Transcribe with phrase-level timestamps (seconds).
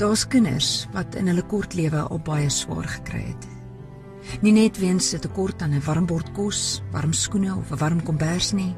[0.00, 3.42] Daar's kinders wat in hulle kort lewe al baie swaar gekry het.
[4.40, 8.02] Nie net weens 'n tekort aan 'n warm bord kos, warm skoene of 'n warm
[8.02, 8.74] kombers nie,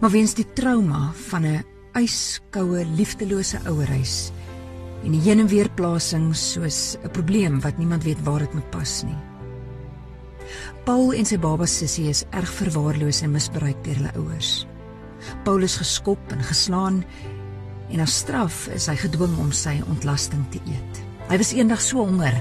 [0.00, 1.64] maar weens die trauma van 'n
[1.94, 4.30] yskoue, liefdelose ouerhuis
[5.04, 8.70] en die heen en weer plasing soos 'n probleem wat niemand weet waar dit moet
[8.70, 9.18] pas nie.
[10.84, 14.66] Paul en sy baba Sissie is erg verwaarloos en misbruik deur hulle ouers.
[15.44, 17.04] Paul is geskop en geslaan
[17.90, 21.02] en as straf is hy gedwing om sy ontlasting te eet.
[21.28, 22.34] Hy was eendag so honger.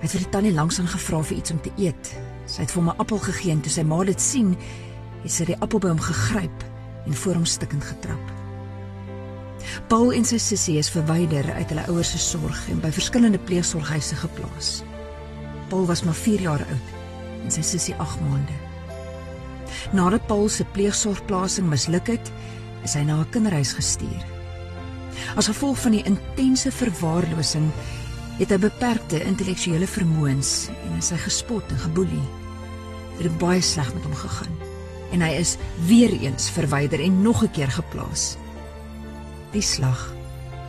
[0.00, 2.12] Hy het vir die tannie langs aan gevra vir iets om te eet.
[2.46, 4.56] Sy het vir hom 'n appel gegee en toe sy ma dit sien,
[5.22, 6.64] het sy die appel by hom gegryp
[7.06, 8.40] en voor hom stikkend getrap.
[9.88, 14.16] Paul en sy sussie is verwyder uit hulle ouers se sorg en by verskillende pleegsorghuise
[14.22, 14.82] geplaas.
[15.68, 16.88] Paul was maar 4 jaar oud
[17.44, 18.56] en sy sussie 8 maande.
[19.92, 22.32] Nadat Paul se pleegsorgplasing misluk het,
[22.84, 24.29] is hy na 'n kinderhuis gestuur.
[25.36, 27.70] As gevolg van die intense verwaarlosing
[28.38, 32.26] het hy beperkte intellektuele vermoëns en hy is gespot en geboelie.
[33.18, 34.56] Dit het baie sleg met hom gegaan
[35.10, 35.56] en hy is
[35.88, 38.36] weer eens verwyder en nog 'n keer geplaas.
[39.52, 40.14] Die slag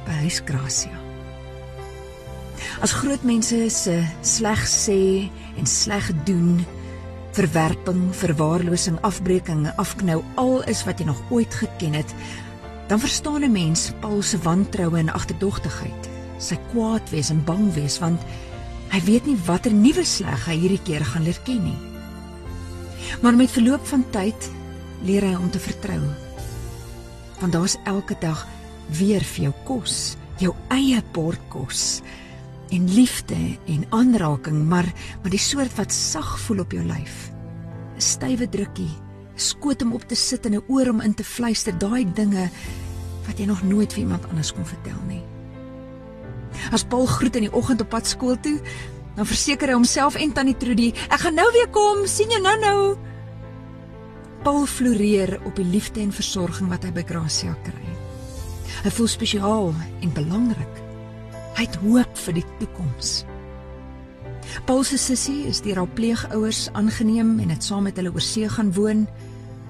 [0.06, 0.98] by huis Gracia.
[2.82, 6.66] As groot mense se sleg sê en sleg doen,
[7.32, 12.14] verwerping, verwaarlosing, afbreeking, afknou al is wat jy nog ooit geken het,
[12.92, 18.00] dan verstaan 'n mens Paul se wantroue en agterdogtigheid, sy kwaad wees en bang wees
[18.00, 18.20] want
[18.92, 21.80] hy weet nie watter nuwe sleg hy hierdie keer gaan leer ken nie.
[23.22, 24.50] Maar met verloop van tyd
[25.08, 26.02] leer hy om te vertrou.
[27.40, 28.48] Want daar's elke dag
[29.00, 32.02] weer vir jou kos, jou eie bord kos
[32.70, 37.32] en liefde en aanraking, maar maar die soort wat sag voel op jou lyf.
[37.96, 38.92] 'n Stywe drukkie,
[39.36, 42.50] skoot om op te sit en 'n oor om in te fluister, daai dinge
[43.28, 45.22] wat jy nog nooit vir iemand anders kon vertel nie.
[46.72, 48.60] As Paul groet in die oggend op pad skool toe,
[49.16, 52.58] dan verseker hy homself en tannie Trudy, ek gaan nou weer kom, sien jy nou
[52.62, 52.80] nou.
[54.42, 57.98] Paul floreer op die liefde en versorging wat hy by Gracia kry.
[58.82, 60.80] Hy voel spesiaal en belangrik.
[61.60, 63.22] Hy het hoop vir die toekoms.
[64.66, 68.50] Paul se sussie is deur haar pleegouers aangeneem en het saam met hulle oor see
[68.50, 69.08] gaan woon.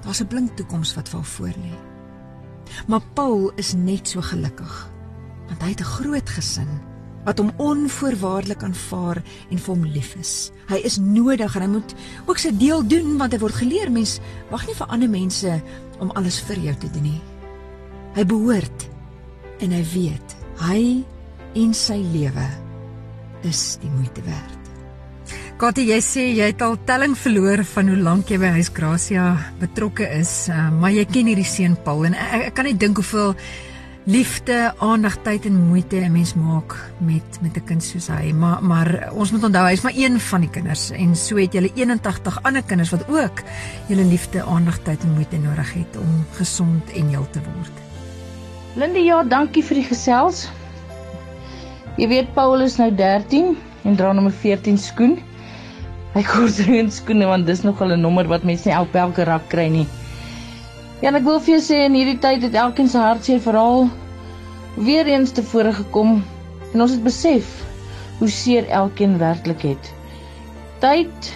[0.05, 1.90] Daar's 'n blink toekoms wat vir haar voorlê.
[2.87, 4.87] Maar Paul is net so gelukkig
[5.51, 6.69] want hy het 'n groot gesin
[7.25, 10.51] wat hom onvoorwaardelik aanvaar en vir hom lief is.
[10.69, 11.93] Hy is nodig en hy moet
[12.25, 15.61] ook sy deel doen want hy word geleer mens wag nie vir ander mense
[15.99, 17.21] om alles vir jou te doen nie.
[18.15, 18.87] Hy behoort
[19.59, 20.81] en hy weet hy
[21.53, 22.47] en sy lewe
[23.43, 24.60] is die moeite werd.
[25.61, 29.25] Katie, jy sê jy het al telling verloor van hoe lank jy by Huis Gracia
[29.59, 32.97] betrokke is, uh, maar jy ken hierdie seun Paul en ek, ek kan net dink
[32.97, 33.35] hoeveel
[34.09, 38.33] liefde, aandag, tyd en moeite 'n mens maak met met 'n kind soos hy.
[38.33, 41.69] Maar maar ons moet onthou hy's maar een van die kinders en so het jy
[41.75, 43.43] 81 ander kinders wat ook
[43.87, 47.75] julle liefde, aandag, tyd en moeite nodig het om gesond en heel te word.
[48.75, 50.49] Linde, ja, dankie vir die gesels.
[51.97, 55.21] Jy weet Paul is nou 13 en dra nommer 14 skoen.
[56.11, 59.45] Hy kort reën skoene want dis nogal 'n nommer wat mense nie op elke rak
[59.53, 59.87] kry nie.
[61.01, 63.87] Ja, en ek wil vir jou sê in hierdie tyd het elkeen se hartseer verhaal
[64.75, 66.19] weer eens tevore gekom
[66.73, 67.47] en ons het besef
[68.19, 69.93] hoe seer elkeen werklik het.
[70.83, 71.31] Tyd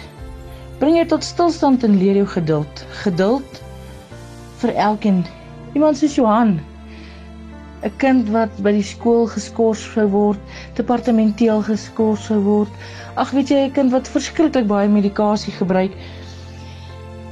[0.78, 2.84] bring jou tot stilstand en leer jou geduld.
[3.02, 3.60] Geduld
[4.60, 5.24] vir elkeen.
[5.72, 6.58] Iemand soos Johan
[7.84, 10.38] 'n kind wat by die skool geskort sou word,
[10.78, 12.70] departementeel geskort sou word.
[13.16, 15.92] Ag weet jy, 'n kind wat verskriklik baie medikasie gebruik.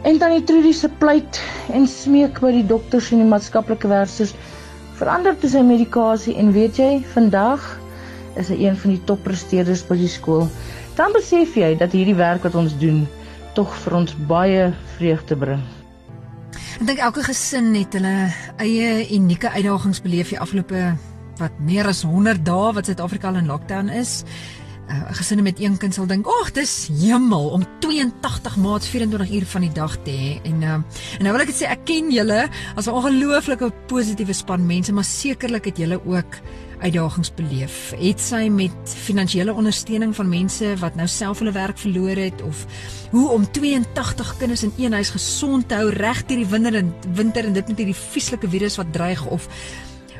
[0.04, 1.40] En dan die Trudy se pleit
[1.72, 4.34] en smeek by die dokters en die maatskaplike werkers
[4.98, 7.64] verander toe sy medikasie en weet jy, vandag
[8.36, 10.46] is hy een van die toppresteerders by die skool.
[10.98, 13.06] Dan besef jy dat hierdie werk wat ons doen
[13.54, 14.68] tog vir ons baie
[14.98, 15.73] vreugde bring.
[16.80, 18.14] Ek dink elke gesin het hulle
[18.62, 20.94] eie unieke uitdagings beleef die afgelope
[21.40, 24.22] wat meer as 100 dae wat Suid-Afrika in lockdown is.
[24.88, 29.46] Uh, Gesinne met een kind sal dink, "Ag, dis hemel om 82 maats 24 uur
[29.46, 30.72] van die dag te hê." En uh,
[31.18, 34.92] en nou wil ek dit sê, ek ken julle as 'n ongelooflike positiewe span mense,
[34.92, 36.40] maar sekerlik het julle ook
[36.84, 37.92] uitdagings beleef.
[37.98, 42.66] Het sy met finansiële ondersteuning van mense wat nou self hulle werk verloor het of
[43.10, 46.94] hoe om 82 kinders in een huis gesond te hou reg deur die winter en
[47.14, 49.48] winter en dit met hierdie vieslike virus wat dreig of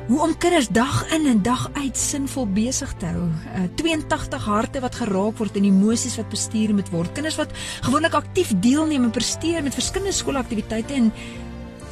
[0.07, 3.25] hoe om kinders dag in en dag uit sinvol besig te hou.
[3.55, 7.13] Uh, 82 harte wat geraak word en emosies wat bestuur moet word.
[7.17, 7.53] Kinders wat
[7.87, 11.09] gewoonlik aktief deelneem en presteer met verskillende skoolaktiwiteite en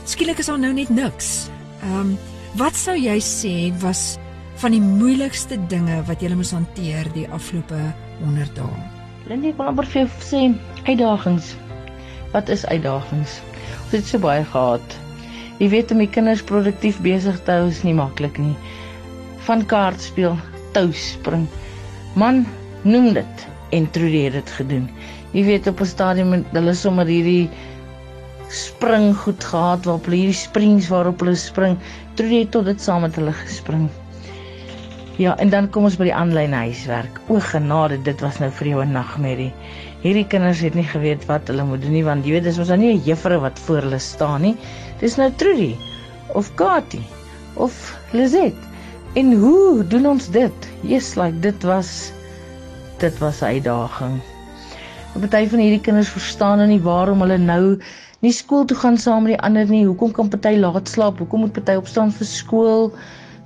[0.05, 1.33] skielik is daar nou net niks.
[1.81, 2.15] Ehm um,
[2.53, 4.19] wat sou jy sê was
[4.61, 7.79] van die moeilikste dinge wat jy moes hanteer die afgelope
[8.19, 8.83] 100 dae?
[9.31, 10.43] Lindy, ek wil amper vir jou sê
[10.85, 11.55] uitdagings.
[12.35, 13.39] Wat is uitdagings?
[13.87, 15.02] Ons het so baie gehad.
[15.59, 18.55] Jy weet om die kinders produktief besig te hou is nie maklik nie.
[19.47, 20.37] Van kaart speel,
[20.73, 21.45] tou spring.
[22.19, 22.43] Man,
[22.83, 24.87] noem dit en Trudy het dit gedoen.
[25.33, 27.49] Jy weet op 'n stadium hulle sommer hierdie
[28.49, 31.77] spring goed gehad waarop hulle hierdie springs waarop hulle spring.
[32.15, 33.89] Trudy het tot dit saam met hulle gespring.
[35.21, 37.19] Ja, en dan kom ons by die aanlyn huiswerk.
[37.29, 39.51] O genade, dit was nou vir jou 'n nagmerrie.
[40.01, 42.71] Hierdie kinders het nie geweet wat hulle moet doen nie want jy weet dis ons
[42.73, 44.55] nou nie 'n juffrou wat voor hulle staan nie.
[44.99, 45.75] Dis nou Trudy
[46.33, 47.05] of Katie
[47.53, 48.57] of Lizet.
[49.13, 50.69] En hoe doen ons dit?
[50.81, 52.11] Yes, like dit was
[52.97, 54.21] dit was 'n uitdaging.
[55.15, 57.77] 'n Party van hierdie kinders verstaan nou nie waarom hulle nou
[58.19, 59.85] nie skool toe gaan saam met die ander nie.
[59.85, 61.17] Hoekom kan party laat slaap?
[61.17, 62.93] Hoekom moet party opstaan vir skool?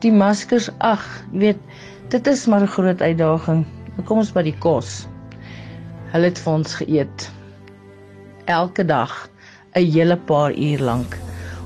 [0.06, 1.02] Die maskers, ag,
[1.32, 1.62] jy weet,
[2.14, 3.66] dit is maar 'n groot uitdaging.
[4.06, 5.08] Kom ons by die kos.
[6.12, 7.32] Hulle het vir ons geëet
[8.46, 9.30] elke dag
[9.76, 11.18] 'n hele paar uur lank.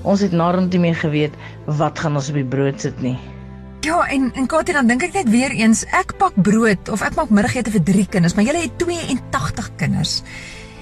[0.03, 1.33] Ons het naderhand nie meer geweet
[1.65, 3.17] wat gaan ons op die brood sit nie.
[3.81, 7.15] Ja, en en Katie dan dink ek net weer eens, ek pak brood of ek
[7.15, 10.23] maak middagete vir 3 kinders, maar julle het 82 kinders.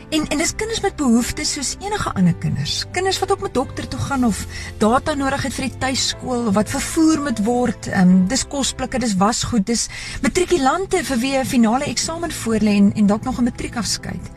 [0.09, 2.85] En en dis kinders met behoeftes soos enige ander kinders.
[2.91, 4.39] Kinders wat ook met dokter toe gaan of
[4.81, 7.89] data nodig het vir die tuiskool of wat vervoer moet word.
[7.91, 9.85] Ehm um, dis kosblikke, dis wasgoed, dis
[10.25, 14.31] matrikulante vir wie 'n finale eksamen voorlê en en dalk nog 'n matriekafskeid.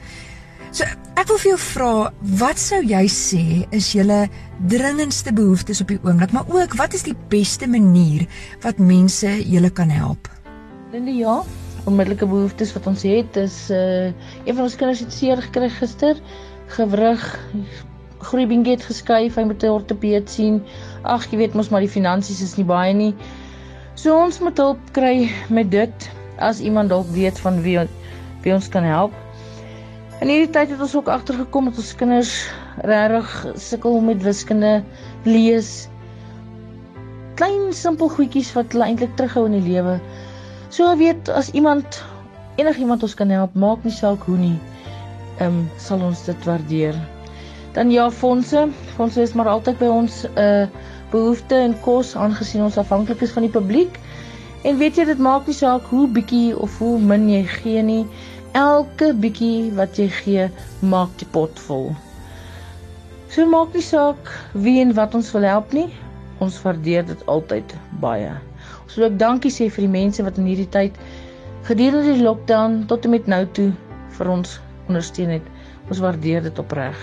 [0.73, 0.85] So
[1.17, 4.29] ek wil vir jou vra, wat sou jy sê is julle
[4.69, 8.27] dringendste behoeftes op die oomblik, maar ook wat is die beste manier
[8.61, 10.29] wat mense julle kan help?
[10.93, 11.43] Linde ja,
[11.85, 14.11] onmiddellike behoeftes wat ons het is uh
[14.45, 16.19] een van ons kinders het seer gekry gister,
[16.77, 17.25] gewrig,
[18.23, 20.63] groeibinget geskuif, hy moet 'n ortopeed sien.
[21.03, 23.15] Ag, jy weet mos maar die finansies is nie baie nie.
[23.95, 27.79] So ons moet hulp kry met dit as iemand dalk weet van wie
[28.43, 29.13] wie ons kan help.
[30.23, 32.33] In hierdie tyd het ons ook agtergekom dat ons kinders
[32.87, 34.83] regtig sukkel met wiskunde,
[35.25, 35.89] lees.
[37.35, 40.01] Klein simpel goedjies wat hulle eintlik terughou in die lewe.
[40.73, 42.03] So weet as iemand
[42.57, 44.57] enigiemand ons kan help, maak nie saak hoe nie.
[45.37, 46.97] Ehm um, sal ons dit waardeer.
[47.77, 48.63] Dan ja, fondse.
[48.97, 50.69] Fondse is maar altyd by ons 'n uh,
[51.13, 53.99] behoefte en kos aangesien ons afhanklik is van die publiek.
[54.65, 58.07] En weet jy dit maak nie saak hoe bietjie of hoe min jy gee nie.
[58.53, 60.47] Elke bietjie wat jy gee,
[60.81, 61.91] maak die pot vol.
[63.29, 65.91] So maak nie saak wie en wat ons wil help nie.
[66.41, 68.33] Ons waardeer dit altyd baie.
[68.93, 70.99] So ek dankie sê vir die mense wat in hierdie tyd
[71.65, 73.71] gedurende die lockdown tot en met nou toe
[74.19, 74.59] vir ons
[74.91, 75.47] ondersteun het.
[75.89, 76.99] Ons waardeer dit opreg.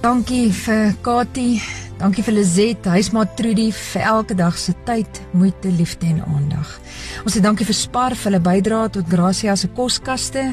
[0.00, 1.58] Dankie vir Katie,
[1.98, 6.76] dankie vir Lizet, huismaat Trudy vir elke dag se tyd, moeite, liefde en aandag.
[7.24, 10.52] Ons sê dankie vir Spar vir hulle bydrae tot Gracia se koskaste.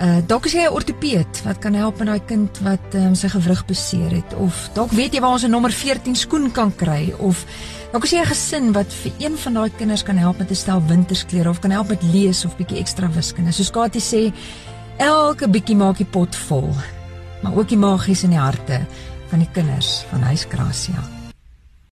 [0.00, 3.28] Uh dalk is jy 'n ortopeed wat kan help met daai kind wat um, sy
[3.28, 7.14] gewrig beseer het of dalk weet jy waar ons 'n nommer 14 skoen kan kry
[7.18, 7.46] of
[7.94, 10.54] Dalk is jy 'n gesin wat vir een van daai kinders kan help met 'n
[10.54, 13.52] stel wintersklere of kan help met lees of bietjie ekstra wiskunde.
[13.52, 14.34] Soos Katie sê,
[14.98, 16.74] elke bietjie maak die pot vol.
[17.42, 18.86] Maar ook die magies in die harte
[19.28, 21.23] van die kinders van Huisgracia.